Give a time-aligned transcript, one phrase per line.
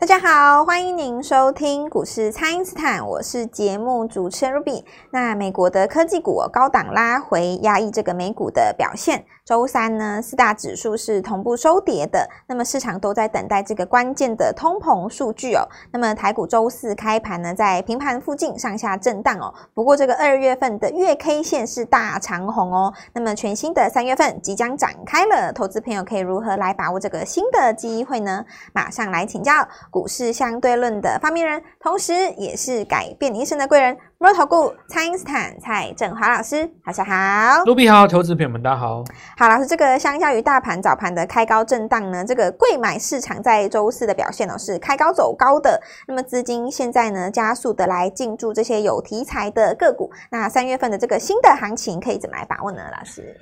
[0.00, 4.84] 大家好，欢迎您收听股市蔡因斯坦，我是节目主持人 Ruby。
[5.10, 9.24] 那美国的科技股高档拉回，压抑这个美股的表现。
[9.48, 12.28] 周三呢，四大指数是同步收跌的。
[12.46, 15.66] 那么市场都在等待这个关键的通膨数据哦。
[15.90, 19.50] 那么台股周四开盘呢，在平盘附近上下震荡哦。
[19.72, 22.92] 不过这个二月份的月 K 线是大长红哦。
[23.14, 28.44] 那么全新的三月份即将展开了，投资朋友可以如何来把握这个新的机会呢？
[28.74, 29.66] 马上来请教。
[29.90, 37.62] 股市相对论的发明人，同时也是改变你一生的贵人——摩尔投顾蔡英斯坦蔡振华老师，大家好。
[37.66, 39.04] 卢比好，投资朋友们大家好。
[39.36, 45.80] 好，老师，这个相较于大盘早盘的开高震荡呢，这个贵买市场在周四的表现呢是开高走高的。
[46.08, 50.10] 那么资金现在呢加速的来进驻这些有题材的个股。
[50.32, 52.82] 那三月份的这个新的行情可以怎么来把握呢？
[52.90, 53.36] 老师，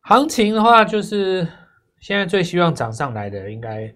[0.00, 1.46] 行情的话，就是
[2.00, 3.92] 现在最希望涨上来的应该。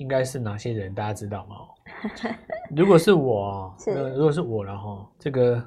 [0.00, 0.94] 应该是哪些人？
[0.94, 1.56] 大家知道吗？
[2.74, 5.62] 如果是我，是如果是我了哈，这个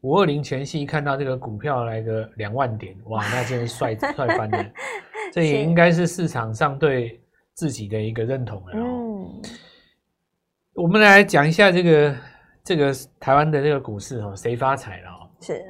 [0.00, 4.64] 五二零前夕看到这个股票来个两万点，哇，那真是帅 帅翻了。
[5.32, 7.20] 这也应该是市场上对
[7.54, 8.72] 自己的一个认同了。
[8.74, 9.42] 嗯，
[10.74, 12.16] 我们来讲一下这个
[12.64, 15.10] 这个台湾的这个股市哈，谁发财了？
[15.40, 15.62] 是。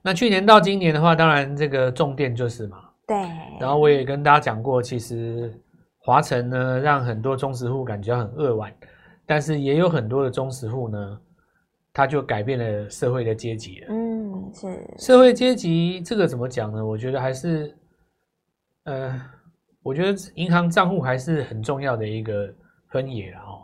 [0.00, 2.78] 那去年到今年的话，当然这个重点就是嘛。
[3.04, 3.16] 对。
[3.58, 5.52] 然后我也跟大家讲过，其实。
[6.10, 8.74] 华城呢，让很多中实户感觉很扼腕，
[9.24, 11.20] 但是也有很多的中实户呢，
[11.92, 13.86] 他就改变了社会的阶级了。
[13.90, 14.66] 嗯，是
[14.98, 16.84] 社会阶级这个怎么讲呢？
[16.84, 17.72] 我觉得还是，
[18.86, 19.22] 呃，
[19.84, 22.52] 我觉得银行账户还是很重要的一个
[22.88, 23.62] 分野了哦。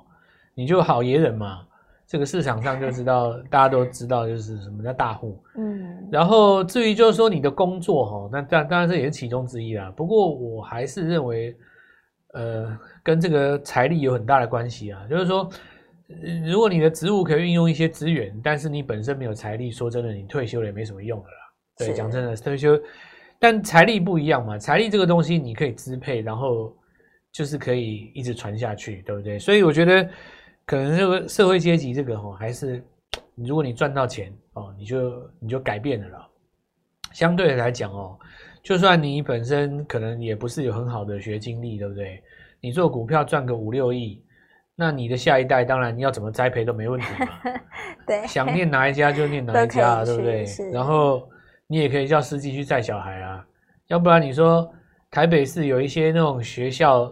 [0.54, 1.66] 你就好爷人嘛，
[2.06, 5.42] 这个市场上就知道，大家都知道就是什么叫大户。
[5.56, 9.92] 嗯，然后至于就是说你的工作哈，那当当然这也是其中之一啦。
[9.96, 11.52] 不过我还是认为。
[12.36, 15.02] 呃，跟这个财力有很大的关系啊。
[15.08, 15.48] 就是说，
[16.46, 21.36] 如果你的职务可以运用一些资源，但是你本身没有财力，说真的，你退休了也没什么用的啦。
[21.78, 22.78] 对，讲真的，退休，
[23.38, 24.58] 但财力不一样嘛。
[24.58, 26.76] 财力这个东西你可以支配，然后
[27.32, 29.38] 就是可以一直传下去，对不对？
[29.38, 30.06] 所以我觉得，
[30.66, 32.84] 可能这个社会阶级这个哈，还是
[33.34, 36.28] 如果你赚到钱哦，你就你就改变了啦。
[37.12, 38.18] 相对来讲哦。
[38.66, 42.20] 就算你本身可能也不是有很好的学经历，对不对？
[42.60, 44.20] 你做股票赚个五六亿，
[44.74, 47.28] 那你的下一代当然你要怎么栽培都没问题嘛。
[48.04, 50.44] 对，想念哪一家就念哪一家，对不对？
[50.72, 51.28] 然后
[51.68, 53.46] 你也可以叫司机去载小孩啊，
[53.86, 54.68] 要不然你说
[55.12, 57.08] 台北市有一些那种学校，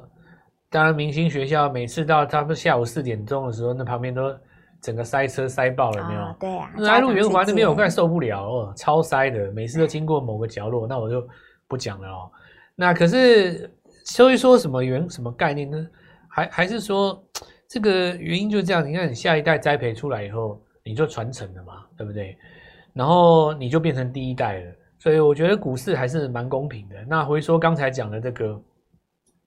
[0.69, 4.37] 当然明星学校，每次到差不多下午四点钟的时候，那旁边都
[4.85, 6.21] 整个塞车塞爆了，有没有？
[6.21, 11.27] 哦、对呀、啊，来路圆环那边我快受不了哦，超塞的，每次都经过某个角落，那我就。
[11.67, 12.31] 不讲了哦，
[12.77, 13.69] 那可是
[14.05, 15.89] 所以说什么原什么概念呢？
[16.29, 17.21] 还还是说
[17.67, 18.87] 这个原因就这样？
[18.87, 22.37] 你看你下一代栽培出来以后，你就传承了嘛，对不对？
[22.93, 26.97] 然后你就变成第一代了，所以我觉得股市还是蛮公平的。
[27.09, 28.61] 那回说刚才讲的这个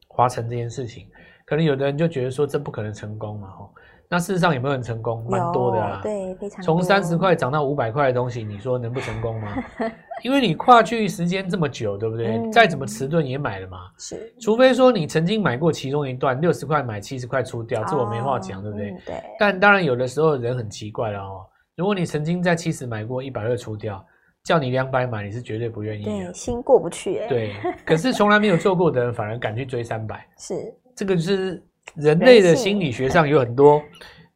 [0.07, 1.07] 华晨这件事情，
[1.45, 3.71] 可能有的人就觉得说这不可能成功嘛，吼。
[4.09, 5.25] 那事实上有没有很成功？
[5.29, 9.47] 蛮多的啦，对，非常从三十块涨到五百块的东西，你说能不成功吗？
[10.23, 12.37] 因为你跨距时间这么久，对不对？
[12.37, 13.77] 嗯、再怎么迟钝也买了嘛。
[13.97, 18.91] 是，除非说你曾经买过其中一段六十块买七十块出掉，这我没话讲，对不对？
[18.91, 19.23] 嗯、对。
[19.37, 21.45] 但当然有的时候人很奇怪了哦。
[21.75, 24.03] 如果你曾经在七十买过一百二出掉，
[24.43, 26.11] 叫你两百买，你是绝对不愿意的。
[26.11, 27.27] 对，心过不去哎。
[27.27, 27.53] 对，
[27.85, 30.25] 可是从来没有做过的人反而敢去追三百。
[30.39, 31.61] 是，这个就是。
[31.95, 33.81] 人类的心理学上有很多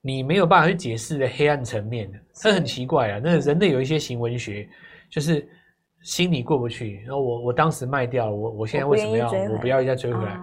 [0.02, 3.22] 你没有办法去解释的黑暗层面的，这很奇怪啊。
[3.24, 4.68] 那人类有一些行为学，
[5.12, 5.48] 就是
[6.02, 7.04] 心里过不去。
[7.06, 10.40] 然后我我当时卖掉了，我我现在为什么要我不要再追回来？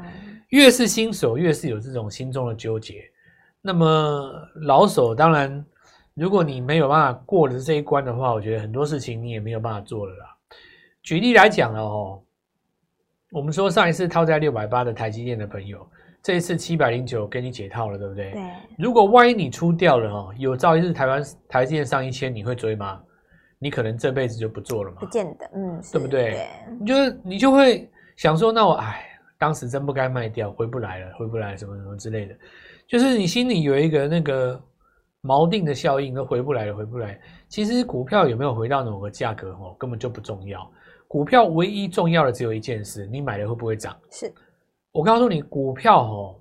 [0.51, 3.03] 越是新手，越是有这种心中的纠结。
[3.61, 4.33] 那么
[4.63, 5.65] 老手，当然
[6.15, 10.37] 如果你没有办法过了这一关的话，我觉得很多事情你也没有办法做了啦。
[11.03, 12.23] 举例来讲了哦，
[13.33, 15.85] 我们说上一次套在六百八的台积电的朋友。
[16.23, 18.33] 这一次七百零九给你解套了，对不对？
[18.33, 18.43] 对。
[18.77, 23.01] 如果万一你出掉了哦，有朝一日台湾台积电上一千，你会追吗？
[23.59, 24.99] 你可能这辈子就不做了嘛。
[25.01, 26.31] 不见得，嗯，对不对？
[26.33, 26.49] 对。
[26.81, 26.95] 你就
[27.25, 29.05] 你就会想说，那我哎，
[29.39, 32.35] 当时真不该卖掉，回不来了，回不来，什么什么之类的。
[32.87, 34.61] 就是你心里有一个那个
[35.23, 37.19] 锚定的效应，都回不来了，回不来。
[37.49, 40.71] 其实股票有没有回到某个价格哦，根本就不重要。
[41.07, 43.97] 股票唯一重要的只有一件事，你买了会不会涨？
[44.11, 44.33] 是。
[44.93, 46.37] 我告诉你，股票哦，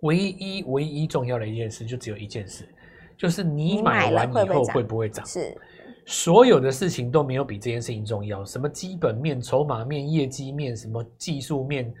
[0.00, 2.68] 唯一唯一重要的一件事就只有一件事，
[3.16, 5.24] 就是你买完以后会不会涨？
[5.24, 5.56] 是，
[6.06, 8.44] 所有的事情都没有比这件事情重要。
[8.44, 11.92] 什么基本面、筹码面、业绩面、什么技术面，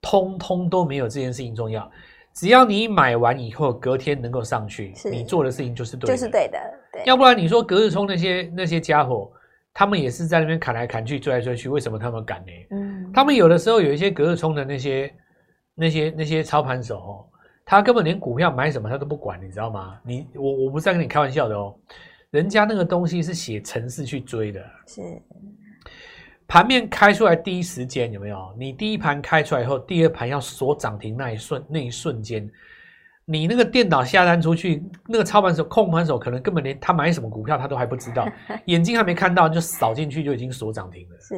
[0.00, 1.90] 通通都没有这件事情重要。
[2.34, 6.58] 只要你买完以后隔天能够上去，你做的事情就是对的，就是对的。
[6.92, 9.30] 对，要不然你说隔日冲那些那些家伙，
[9.72, 12.52] 他们也是在那边砍来砍去，追来追去，为什么他们敢呢？
[12.70, 15.14] 嗯，他们有的时候有一些隔日冲的那些
[15.74, 17.26] 那些那些操盘手哦，
[17.64, 19.98] 他根本连股票买什么他都不管，你知道吗？
[20.04, 21.74] 你我我不是在跟你开玩笑的哦，
[22.30, 25.00] 人家那个东西是写程式去追的，是。
[26.48, 28.54] 盘面开出来第一时间有没有？
[28.58, 32.46] 你第一盘开出来以后，第二盘要锁涨停那一瞬那一瞬间，
[33.24, 38.28] 你那个电脑下单出去，那个操盘手、控盘手可能根本连他买什么股票他都还不知道，
[38.66, 41.16] 眼睛还没看到就扫进去就已经锁涨停了。
[41.20, 41.34] 是，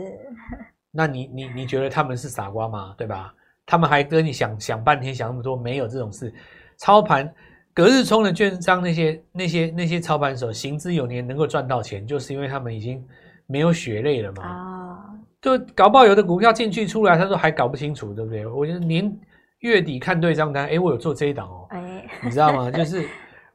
[0.94, 2.94] 那你你你觉得他们是傻瓜吗？
[2.96, 3.34] 对吧？
[3.66, 6.32] 他们还跟你想想半天想那么多，没有这种事。
[6.76, 7.32] 操盘
[7.72, 13.04] 隔日冲的券商那些那些那些操盘手行之有年能够赚到钱，就是因为他们已经
[13.46, 14.42] 没有血泪了嘛。
[14.44, 15.00] 啊
[15.40, 18.46] 就搞不好有的股票进去出来，他说还搞不清楚，对不对？
[18.46, 19.14] 我觉得年
[19.58, 22.70] 月底看对账单，哎，我有做这一档哦，哎，你知道吗？
[22.70, 23.06] 就是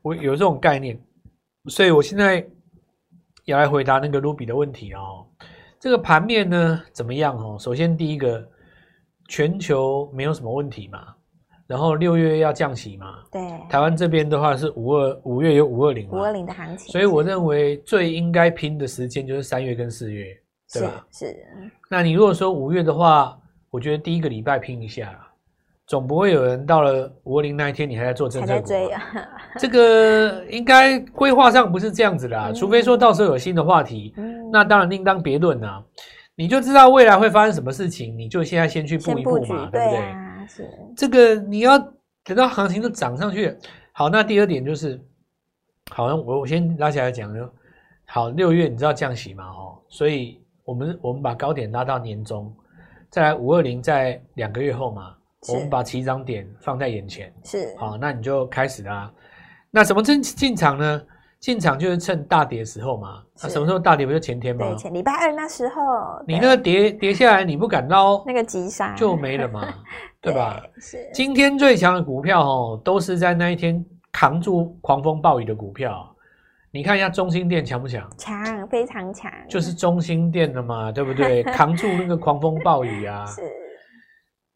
[0.03, 0.99] 我有这种概念，
[1.65, 2.45] 所以我现在
[3.45, 5.25] 要来回答那个卢比的问题哦。
[5.79, 7.57] 这个盘面呢怎么样哦？
[7.59, 8.47] 首先第一个，
[9.27, 11.15] 全球没有什么问题嘛，
[11.67, 20.25] 然后六月要降息嘛，对，台湾这边的话是五二五月有五二零五二零的行情，所以我认为最应该拼的时间就是三月跟四月。
[20.71, 21.03] 对吧？
[21.11, 21.35] 是，是。
[21.89, 23.35] 那你如果说五月的话，
[23.71, 25.28] 我觉得第一个礼拜拼一下啦，
[25.89, 28.65] 总不会有人到了五二零那一天，你还在做政策股。
[28.65, 29.03] 追啊。
[29.57, 35.83] 这个应该规划上不是这样子啦，嗯、除非说到时候有新的话题，嗯、那当然另当别论啦。
[36.35, 40.69] 你就知道未来会发生什么事情，你就现在先去布一布嘛，对不对？
[40.95, 41.77] 这个你要
[42.23, 43.53] 等到行情都涨上去。
[43.91, 44.97] 好，那第二点就是，
[45.89, 47.49] 好像，我我先拉起来讲就
[48.05, 49.43] 好，六月你知道降息嘛？
[49.45, 50.39] 哦，所以。
[50.65, 52.55] 我们我们把高点拉到年中，
[53.09, 59.09] 再来五二零在两个月后嘛，是我们把起涨点放在眼前，是好，那你就开始啦。
[59.71, 61.01] 那什么进进场呢？
[61.39, 63.23] 进场就是趁大跌的时候嘛。
[63.41, 64.05] 那、啊、什么时候大跌？
[64.05, 64.65] 不就前天吗？
[64.67, 65.81] 对，前礼拜二那时候。
[66.27, 69.73] 你那个跌跌下来，你不敢捞， 那个急杀就没了嘛，
[70.19, 70.61] 对吧？
[70.81, 71.09] 是。
[71.13, 76.13] 今天最强的股票哦，都是在那一天扛住狂风暴雨的股票。
[76.71, 78.05] 你看一下中心店强不强？
[78.17, 79.31] 强，非常强。
[79.47, 81.41] 就是中心店的嘛，对不对？
[81.55, 83.25] 扛住那个狂风暴雨啊。
[83.25, 83.41] 是。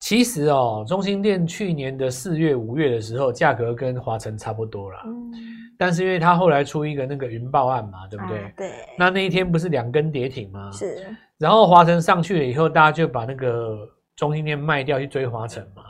[0.03, 4.99] 其实哦，中心店去年的四月、五月的时候，价格跟华晨差不多了。
[5.05, 5.31] 嗯。
[5.77, 8.43] 但是因为它后来出一个那个云豹案嘛，对不对？
[8.43, 8.71] 啊、对。
[8.97, 10.69] 那那一天不是两根跌停吗？
[10.73, 11.07] 是。
[11.37, 15.83] 然后华晨上去了以后，大家就把那个中心店卖掉去追华晨嘛，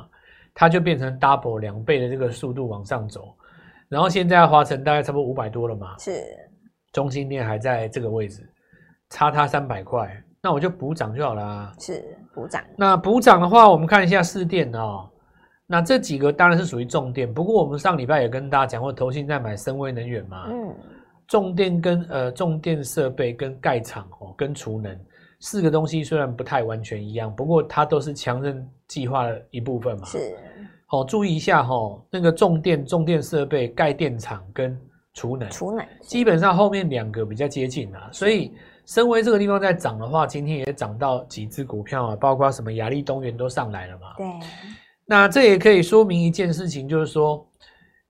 [0.54, 3.36] 它就变成 double 两倍的这个速度往上走。
[3.89, 6.24] 然后现在华晨大概差不多五百多了嘛，是，
[6.92, 8.48] 中心店还在这个位置，
[9.09, 11.74] 差它三百块，那我就补涨就好了啊。
[11.80, 12.04] 是
[12.36, 12.62] 补涨。
[12.78, 15.10] 那补涨的话，我们看一下四电哦。
[15.66, 20.48] 那这几个当然是属于重电，不过我们上礼拜也跟大家讲过，投信在买深威能源嘛。
[20.50, 20.75] 嗯。
[21.25, 24.95] 重电跟呃重电设备跟盖厂哦跟储能
[25.40, 30.06] 四个东西虽然不太完全一样，不过它都是强韧计划的一部分嘛。
[30.06, 30.36] 是。
[30.90, 34.78] 哦，注意一下哈、哦，那个重电、重电设备、盖电厂跟
[35.13, 38.54] 储能，储能基本上后面两个比较接近啊，所以
[38.85, 44.13] 森崴这个地方在涨的话，今天也涨到几只股票啊，包括什么亚利、东源都上来了嘛。
[44.18, 44.25] 对，
[45.06, 47.45] 那这也可以说明一件事情，就是说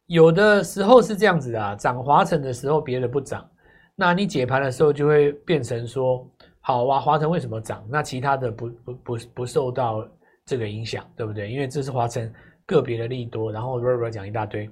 [0.07, 3.49] 有的时候是这样子啊，涨华晨的时候别的不涨，
[3.95, 6.27] 那你解盘的时候就会变成说，
[6.61, 7.85] 好哇，华晨为什么涨？
[7.89, 10.07] 那其他的不不不不受到
[10.45, 11.51] 这个影响，对不对？
[11.51, 12.33] 因为这是华晨。
[12.65, 14.69] 个别的利多，然后瑞瑞讲一大堆，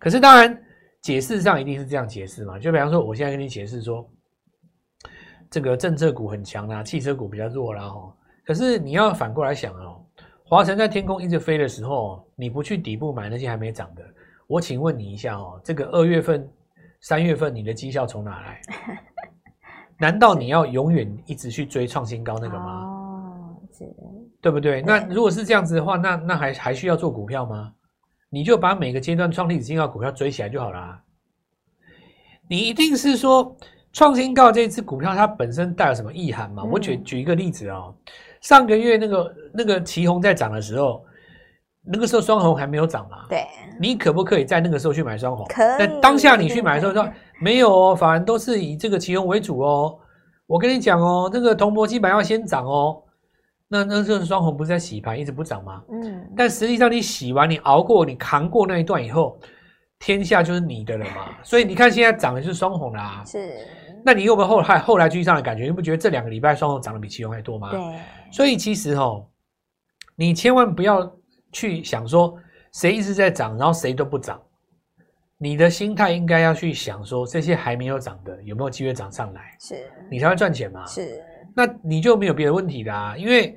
[0.00, 0.60] 可是当然
[1.00, 2.58] 解释上一定是这样解释嘛？
[2.58, 4.04] 就比方说，我现在跟你解释说，
[5.50, 8.16] 这个政策股很强啦，汽车股比较弱啦，哈。
[8.44, 10.04] 可是你要反过来想哦，
[10.44, 14.02] 华晨在天空一直飞的时候，你不去底部买那些还没涨的，
[14.46, 16.48] 我请问你一下哦，这个二月份、
[17.00, 18.60] 三月份你的绩效从哪来？
[19.98, 22.84] 难道你要永远一直去追创新高那个吗？
[22.84, 23.84] 哦，是。
[24.42, 24.80] 对不对？
[24.80, 27.74] 那如果是这样子的话，那那还还需要做股票吗？
[28.30, 30.98] 你就把每个阶段创历史新高股票追起来就好了。
[32.48, 33.54] 你一定是说
[33.92, 36.62] 创新高这支股票它本身带有什么意涵吗？
[36.62, 37.94] 我举举一个例子哦，
[38.40, 41.04] 上个月那个那个旗红在涨的时候，
[41.84, 43.26] 那个时候双红还没有涨嘛？
[43.28, 43.44] 对，
[43.80, 45.44] 你可不可以在那个时候去买双红？
[45.48, 45.76] 可以。
[45.78, 47.08] 但当下你去买的时候说
[47.40, 49.98] 没有哦，反而都是以这个旗红为主哦。
[50.46, 53.02] 我跟你讲哦，那个铜箔基板要先涨哦。
[53.68, 55.82] 那那这个双红不是在洗盘，一直不涨吗？
[55.92, 56.28] 嗯。
[56.36, 59.38] 但实际上你洗完，你熬过，你扛过那一段以后，
[60.00, 61.28] 天下就是你的了嘛。
[61.44, 63.22] 所以你看现在涨的就是双鸿啦。
[63.24, 63.66] 是。
[64.04, 65.64] 那你有没有后来后来追上的感觉？
[65.64, 67.70] 你不觉得这两个礼拜双红涨得比奇鋐还多吗？
[67.70, 67.80] 对。
[68.32, 69.24] 所以其实哦，
[70.16, 71.08] 你千万不要
[71.52, 72.36] 去想说
[72.72, 74.40] 谁一直在涨，然后谁都不涨，
[75.38, 79.56] 你的心态应该要去想说，这些还没有涨的有没有机会涨上来？
[79.60, 80.84] 是，你才会赚钱嘛？
[80.86, 81.22] 是，
[81.54, 83.56] 那你就没有别的问题的啊，因为。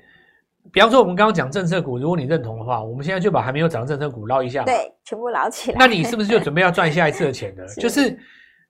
[0.71, 5.77] 比方说，我们刚刚讲政策股，如果你认同的话，我们现在就把还没有涨的政策股捞一下，对，全部捞起来。
[5.77, 7.67] 那你是不是就准备要赚下一次的钱了？
[7.67, 8.17] 是 就是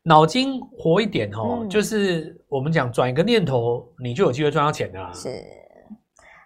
[0.04, 5.12] 脑筋活一点哦，嗯、就是我们讲转一个念头，你就有机会赚到钱的啦。
[5.14, 5.30] 是。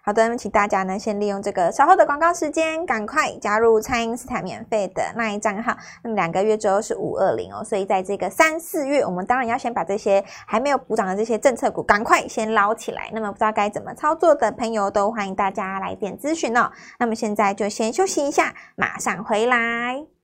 [0.08, 5.76] 好的，那么请大家呢，先利用这个稍后的广告时间，赶快加入蔡因斯坦免费的那一账号。
[6.02, 13.10] 那么两个月之后是五二零哦，所以在这个三四月，我们当然要先把这些还没有补涨的这些政策股赶快先捞起来。
[13.12, 16.72] 那么不知道该怎么操作的朋友，都欢迎大家来电咨询哦。
[16.98, 20.17] 那么现在就先休息一下，马上回来。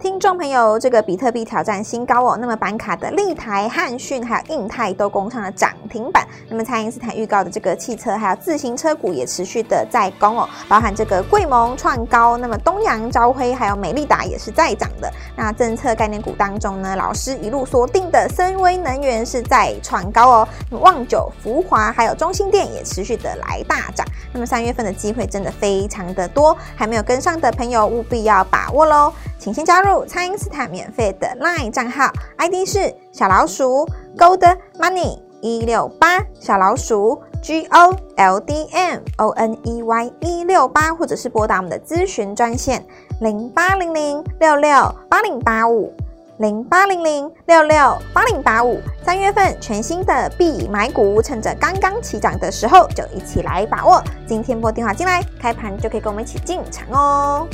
[0.00, 2.36] 听众朋友，这个比特币挑战新高哦。
[2.38, 6.26] 那么板卡的立台、汉讯还有印泰都攻上了涨停板。
[6.48, 15.10] 那么蔡因斯坦预告的这个汽车还有自行车股也持续的在攻哦，包含这个桂盟创高，那么东阳、朝晖还有美利达也是在涨的。
[15.36, 20.48] 那政策概念股当中呢，老师一路锁定的森威能源是在创高哦。
[20.70, 24.04] 旺九、福华还有中心电也持续的来大涨。
[24.32, 33.86] 那么三月份的机会真的非常的多，还没有跟上的朋友务必要把握喽，请先加入入蔡因斯坦免费的 LINE 账号，ID 是小老鼠
[34.16, 42.84] Gold Money 一六八，小老鼠 G O L D M O N E Y 一六八，或者是拨打我们的咨询专线
[43.20, 44.70] 零八零零六六
[45.08, 45.92] 八零八五。
[46.38, 54.02] 零八零零六六八零八五，三月份全新的必买股，趁着刚刚起涨的时候，就一起来把握。
[54.26, 57.46] 今天拨电话进来，开盘就可以跟我们一起进场哦。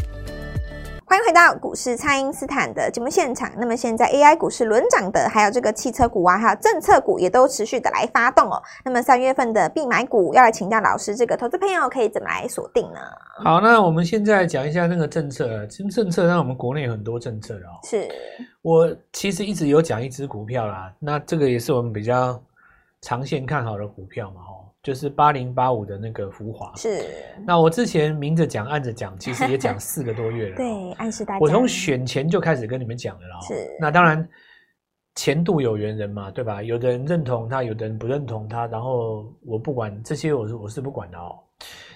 [1.11, 3.51] 欢迎回到股市，蔡因斯坦的节目现场。
[3.57, 8.63] 那么现在 AI 股市轮涨的，还有这个汽车股啊，还有政策股也都持续的来发动哦。
[8.85, 13.01] 那么三月份的必买股，要来请教老师，这个投资朋友可以怎么来锁定呢？
[13.43, 15.67] 好，那我们现在讲一下那个政策。
[15.67, 17.83] 其实政策让我们国内有很多政策哦。
[17.83, 18.09] 是
[18.63, 22.41] 我其实一直有讲一只股票啦，那这个也是我们比较
[23.01, 24.70] 长线看好的股票嘛，哦。
[24.83, 27.05] 就是八零八五的那个浮华，是。
[27.47, 30.57] 那我之前明着讲暗着讲，其实也讲四个多月了。
[30.59, 31.41] 对，暗示大家。
[31.41, 33.41] 我从选前就开始跟你们讲了啦。
[33.43, 33.77] 是。
[33.79, 34.27] 那当然，
[35.17, 36.63] 前度有缘人嘛，对吧？
[36.63, 38.67] 有的人认同他，有的人不认同他。
[38.69, 41.39] 然后我不管这些，我是我是不管的哦。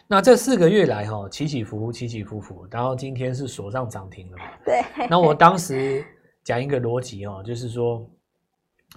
[0.06, 2.66] 那这四个月来哈，起起伏伏，起起伏伏。
[2.70, 4.44] 然后今天是锁上涨停了嘛？
[4.62, 4.82] 对。
[5.08, 6.04] 那我当时
[6.42, 8.06] 讲一个逻辑哦，就是说，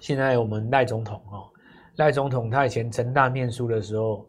[0.02, 1.48] 现在我们赖总统哦。
[1.98, 4.28] 赖总统他以前成大念书的时候，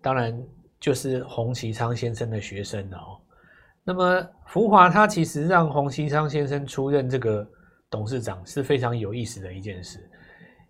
[0.00, 0.36] 当然
[0.80, 3.20] 就是洪其昌先生的学生了哦。
[3.84, 7.46] 那么福华他其实让洪其昌先生出任这个
[7.90, 9.98] 董事长是非常有意思的一件事。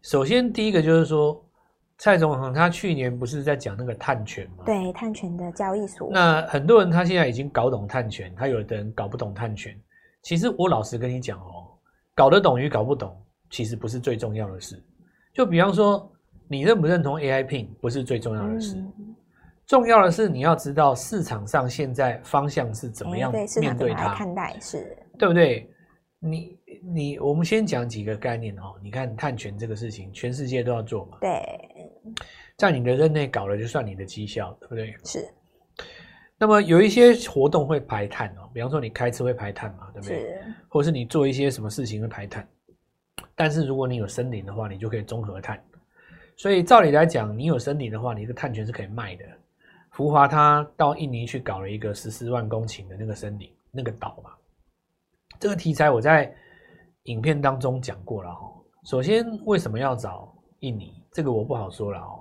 [0.02, 1.40] 首先第一个就是说，
[1.98, 4.64] 蔡总统他去年不是在讲那个碳权吗？
[4.66, 6.10] 对，碳权的交易所。
[6.10, 9.78] 那很多人他现在已经搞懂碳权，他有的人搞不懂碳权。
[10.22, 11.70] 其实我老实跟你讲哦，
[12.16, 13.16] 搞得懂与搞不懂，
[13.50, 14.82] 其实不是最重要的事。
[15.32, 16.11] 就比方说。
[16.52, 19.16] 你认不认同 AI Pin 不是最重要的事，嗯、
[19.66, 25.66] 重要的是你要知道市场上现在方向是怎么样面对它，看待是，对不对？
[26.20, 26.58] 你
[26.94, 28.74] 你，我们先讲几个概念哦。
[28.82, 31.16] 你看碳权这个事情，全世界都要做嘛。
[31.22, 31.42] 对，
[32.58, 34.94] 在你的任内搞了就算你的绩效，对不对？
[35.04, 35.26] 是。
[36.36, 40.18] 那么有一些活动会排碳哦，比方说你开车会排碳嘛，对不对？
[40.18, 40.44] 是。
[40.68, 42.46] 或者是你做一些什么事情会排碳，
[43.34, 45.58] 但是如果你有森林的话，你就可以综合碳。
[46.42, 49.24] 所以照理来讲，你有森林的话，你这个碳权是可以卖的。
[49.92, 54.30] 福华他到印尼去搞了一个十四万公顷的那个森林，那个岛嘛。
[55.38, 56.34] 这个题材我在
[57.04, 58.50] 影片当中讲过了哦。
[58.82, 60.92] 首先，为什么要找印尼？
[61.12, 62.18] 这个我不好说了哦。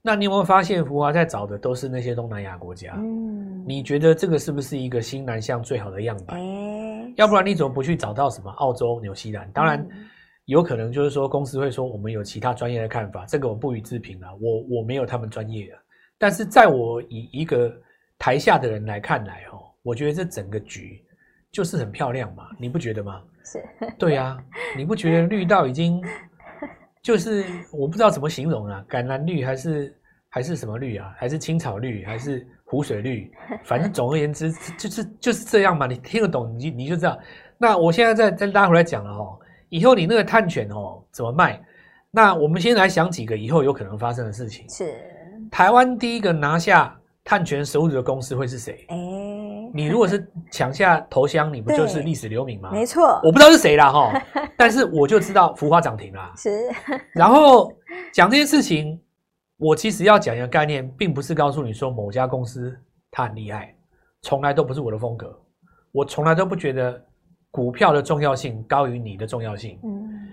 [0.00, 2.94] 那你有没有发现，福华在找的都是那些东南亚国家？
[2.96, 6.40] 嗯，你觉得这个是不是一个新南向最好的样板？
[6.40, 9.46] 欸，要不然你怎么不去找到什么澳洲、纽西兰？
[9.52, 9.78] 当然。
[9.90, 10.08] 嗯
[10.46, 14.28] 有可能就是说，公司会说我们有其他专业的看法，这个我不予置评了。
[14.40, 15.78] 我我没有他们专业啊，
[16.18, 17.72] 但是在我以一个
[18.18, 21.04] 台下的人来看来，哦，我觉得这整个局
[21.50, 23.22] 就是很漂亮嘛，你不觉得吗？
[23.44, 23.62] 是，
[23.98, 24.38] 对啊，
[24.76, 26.02] 你不觉得绿到已经
[27.02, 29.96] 就是我不知道怎么形容啊，橄榄绿还是
[30.28, 31.12] 还是什么绿啊？
[31.16, 32.04] 还是青草绿？
[32.04, 33.28] 还是湖水绿？
[33.64, 35.86] 反正总而言之，就是就是这样嘛。
[35.86, 37.18] 你听得懂，你你就知道。
[37.58, 39.38] 那我现在再再拉回来讲了哦。
[39.68, 41.62] 以后你那个碳权哦怎么卖？
[42.10, 44.68] 那我们先来想几个以后有可能发生的事情。
[44.70, 44.94] 是
[45.50, 48.86] 台湾第一个拿下碳权手里的公司会是谁？
[48.88, 52.70] 哎、欸，你如果是抢下头香，你不就是历史留名吗？
[52.72, 54.22] 没错，我不知道是谁啦哈，
[54.56, 56.32] 但是我就知道福华涨停啦。
[56.36, 56.70] 是，
[57.12, 57.70] 然后
[58.12, 58.98] 讲这件事情，
[59.58, 62.74] 我其实要讲一个概念，并不是告诉你说某家公司
[63.10, 63.74] 它很厉害，
[64.22, 65.38] 从来都不是我的风格。
[65.92, 67.02] 我从来都不觉得
[67.56, 69.78] 股票的重要性高于你的重要性。
[69.82, 70.28] 嗯，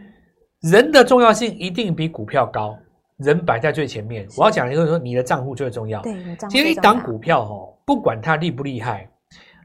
[0.60, 2.78] 人的重要性一定比股票高，
[3.20, 4.28] 人摆在最前面。
[4.38, 6.02] 我要讲的就是说，你的账户最重要。
[6.02, 6.14] 对，
[6.50, 9.10] 其实一档股票哦，不管它厉不厉害，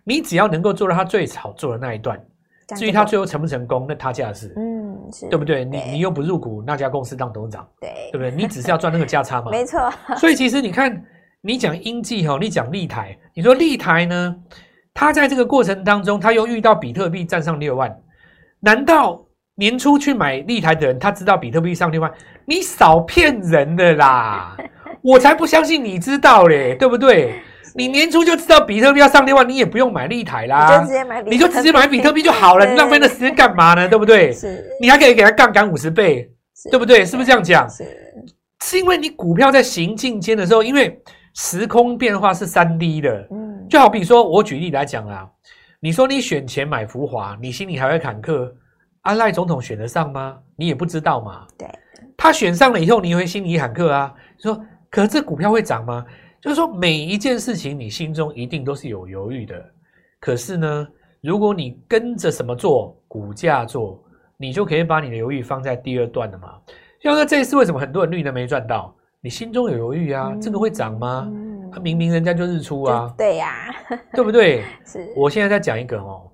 [0.05, 2.25] 你只要能够做到它最好做的那一段，
[2.77, 4.55] 至于它最后成不成功，那他家的事。
[4.57, 4.97] 嗯，
[5.29, 5.65] 对不对？
[5.65, 8.31] 你你又不入股那家公司当董事长，对，对不对？
[8.31, 9.51] 你只是要赚那个价差嘛。
[9.53, 9.93] 没错。
[10.17, 11.05] 所以其实你看。
[11.41, 14.37] 你讲英记哈，你讲立台，你说立台呢？
[14.99, 17.89] 他在这个过程当中，他又遇到比特币站上六万，
[18.59, 19.25] 难道
[19.55, 22.11] 年初去买立台的人，他知道比特币上六万？
[22.47, 24.57] 你少骗人的啦！
[25.01, 27.41] 我才不相信你知道嘞，对不对？
[27.77, 30.67] 你年初就知道比特币要上六万，你也不用买立台啦，
[31.27, 33.89] 你就直接买，比特币就好了， 你浪费那时间干嘛呢？
[33.89, 34.33] 对不对？
[34.33, 36.29] 是，你还可以给他杠杆五十倍，
[36.73, 37.05] 对不对？
[37.07, 37.71] 是不是这样讲？
[37.71, 37.85] 是，
[38.65, 41.01] 是因为你股票在行进间的时候，因为。
[41.35, 45.31] 时空变化是三 D 的，嗯，就好比说，我举例来讲啦，
[45.81, 48.51] 你说你选钱买福华，你心里还会坎坷，
[49.03, 50.39] 安赖总统选得上吗？
[50.57, 51.47] 你也不知道嘛。
[51.59, 51.69] 对，
[52.17, 54.15] 他选上了以后，你会心里坎坷啊。
[54.39, 54.61] 说，
[54.91, 56.05] 可是这股票会涨吗？
[56.41, 59.55] 就是说，每一件事情你心中一定都是有犹豫的。
[60.21, 60.89] 可是呢，
[61.21, 64.03] 如果你跟着什么做，股价做，
[64.37, 66.55] 你就可以把你的犹豫放在第二段了嘛。
[67.01, 68.95] 像说这一次为什么很多人绿灯没赚到？
[69.21, 70.31] 你心中有犹豫啊？
[70.33, 71.29] 嗯、这个会涨吗？
[71.29, 73.75] 嗯、啊，明明人家就日出啊，对呀，
[74.13, 74.65] 对不对？
[74.85, 75.13] 是。
[75.17, 76.31] 我现在再讲一个哦，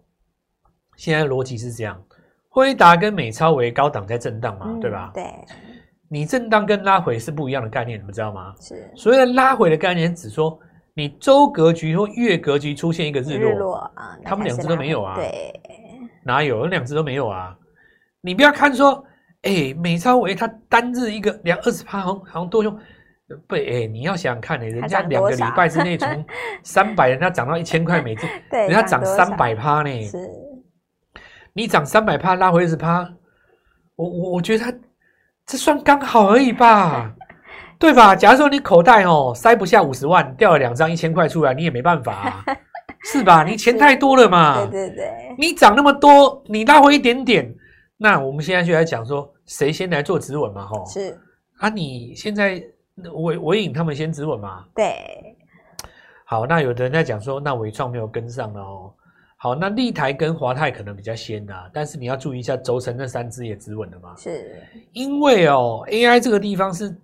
[0.96, 2.02] 现在逻辑是这样：
[2.48, 5.10] 辉达跟美超为高档在震荡嘛，嗯、对吧？
[5.14, 5.24] 对。
[6.08, 8.54] 你震荡跟拉回是不一样的概念，你们知道吗？
[8.60, 8.90] 是。
[8.94, 10.58] 所谓的拉回的概念，只说
[10.94, 15.16] 你周格局或月格局出现一个日落，日落啊，他们两只都没有啊。
[15.16, 15.60] 对。
[16.24, 16.66] 哪有？
[16.66, 17.56] 两只都没有啊！
[18.20, 19.04] 你不要看说。
[19.46, 22.74] 哎、欸，美超为它单日一个两二十趴，好像好像多凶。
[23.48, 26.24] 不，哎、欸，你要想想看，哎，人家两个礼拜之内从
[26.62, 30.02] 三百，人家涨到一千块美金， 人家涨三百趴呢。
[30.06, 30.18] 是，
[31.52, 33.08] 你涨三百趴拉回二十趴，
[33.96, 34.72] 我我我觉得他
[35.46, 37.14] 这算刚好而已吧，
[37.78, 38.14] 对吧？
[38.14, 42.44] 假如说你口袋哦塞不下五十万，掉了两张一千块出来，你也没办法、啊，
[43.04, 43.42] 是吧？
[43.42, 44.66] 你钱太多了嘛。
[44.66, 47.54] 对对对，你涨那么多，你拉回一点点，
[47.96, 49.30] 那我们现在就来讲说。
[49.46, 50.64] 谁先来做止稳嘛？
[50.64, 51.14] 吼，是
[51.58, 52.58] 啊，你现在
[52.96, 54.64] 纬纬颖他们先止稳嘛？
[54.74, 55.36] 对，
[56.24, 58.94] 好，那有的人在讲说，那伟创没有跟上了哦。
[59.36, 64.14] 好，那立台跟华泰可能比较先啊，但是你要注意一下，轴承那三只也止稳了嘛？
[64.16, 66.96] 是，因为哦，AI 这个地方是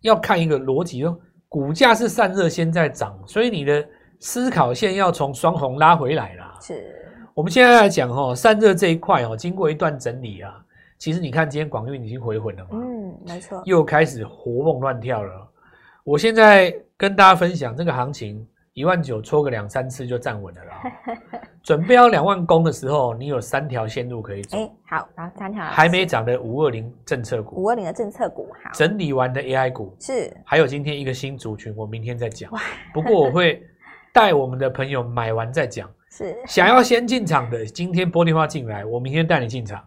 [0.00, 1.16] 要看一个逻辑哦，
[1.48, 3.86] 股价是散热先在涨，所以你的
[4.20, 6.58] 思考线要从双红拉回来啦。
[6.60, 6.92] 是，
[7.34, 10.52] 我们现在来讲哦，散热这一块哦，经过一段整理啊。
[10.98, 12.70] 其实你看，今天广运已经回稳了嘛？
[12.72, 15.48] 嗯，没错，又开始活蹦乱跳了。
[16.04, 20.82] 我现在跟大家分享这个行情，一万九戳个两三次就站稳了啦。
[21.62, 24.56] 准备要两万攻的时候，你有三条线路可以走。
[24.56, 32.50] 哎，好，然后三条还没涨的五二零政策股，五二零的政策股，好，整理完的 AI 股是，还有今天一个新族群，我明天再讲。
[32.94, 33.60] 不过我会
[34.14, 35.90] 带我们的朋友买完再讲。
[36.08, 39.82] 是，想要先进场的，今天玻璃化进来，我明天带你进场。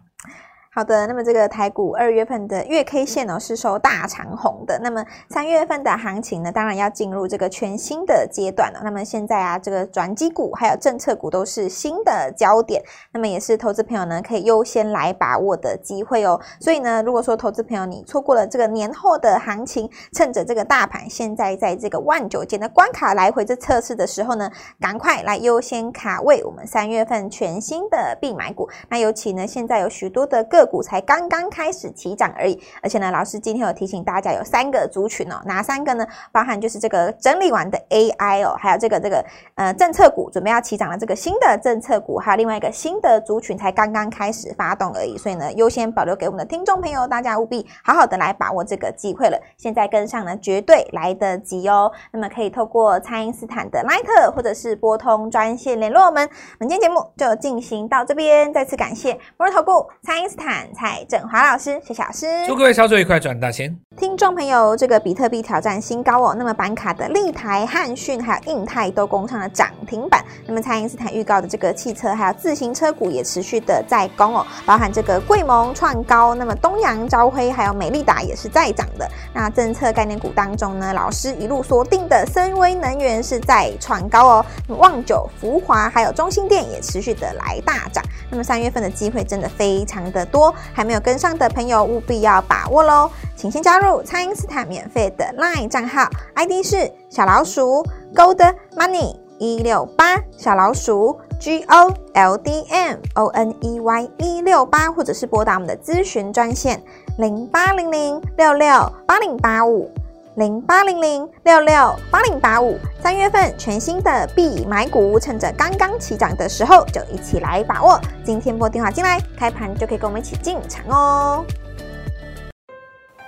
[0.72, 4.78] 好的，那么这个台股二月份的月 K 线哦是收大长红的。
[4.80, 8.80] 那么三月份的行情呢，当然要进入这个全新的阶段了。
[8.84, 12.80] 那么现在啊，这个转机股还有政策股都是新的焦点，
[13.12, 16.40] 那么也是投资朋友呢可以优先来把握的机会哦。
[16.60, 24.48] 所以呢，如果说投资朋友你错过了这个年后的行情，趁着这个大盘现在在这个万九间的关卡来回这测试的时候呢，
[24.80, 28.68] 赶快来优先卡位我们三月份全新的必买股。
[28.88, 36.06] 那尤其呢，现在有许多的个个股才刚刚开始起涨而已，而且呢，老师今天有提醒大家有三个族群哦，哪三个呢？
[36.30, 49.40] 包含就是这个整理完的 AI 哦，还有这个这个呃政策股准备要起涨的这个新的政策股，还有另外一个新的族群才刚刚开始发动而已，所以呢，优先保留给我们的听众朋友，大家务必好好的来把握这个机会了。
[49.56, 51.90] 现在跟上呢，绝对来得及哦。
[52.12, 56.28] 那么可以透过蔡因斯坦的 Line 或者是拨通专线联络我们。
[56.58, 60.49] 本期节目就进行到这边，再次感谢摩尔投顾蔡因斯坦。
[60.74, 63.76] 蔡振华老师，谢谢老师，祝各位操作愉快，赚大钱！
[63.96, 70.24] 听众朋友，这个比特币挑战新高哦，那么板卡的立台、汉讯还有印泰都攻上了涨停板。
[70.46, 79.08] 那么蔡因斯坦预告的这个汽车还有自行车股也持续的在攻哦，包含这个贵盟创高，那么东阳、朝晖还有美利达也是在涨的。
[79.32, 88.02] 那政策概念股当中呢，老师一路锁定的森威能源是在创高哦，望九、福华还有中心电也持续的来大涨。
[88.30, 90.54] 那么三月份的机会真的非常的多。
[90.72, 93.10] 还没有跟上的朋友，务必要把握喽！
[93.36, 104.10] 请先加入蔡因斯坦免费的 LINE 账号，ID 是小老鼠 Gold Money 一六八，小老鼠 G O L D M O N E Y
[104.18, 106.82] 一六八，或者是拨打我们的咨询专线
[107.16, 108.68] 零八零零六六
[109.06, 109.90] 八零八五
[110.36, 112.78] 零八零零六六八零八五。
[113.00, 118.00] 三月份全新的必买股，趁着刚刚起涨的时候，就一起来把握。
[118.22, 121.44] 今天拨电话进来，开盘就可以跟我们一起进场哦。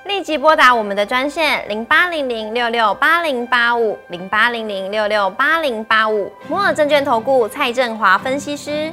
[0.05, 8.93] 立即拨打我们的专线零八零零六六八零八五零八零零六六八零八五摩尔证券投顾蔡振华分析师。